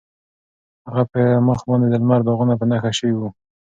د 0.83 0.83
هغه 0.87 1.03
په 1.11 1.21
مخ 1.47 1.59
باندې 1.69 1.87
د 1.89 1.95
لمر 2.01 2.19
داغونه 2.27 2.53
په 2.57 2.65
نښه 2.69 2.91
شوي 2.97 3.15
وو. 3.17 3.29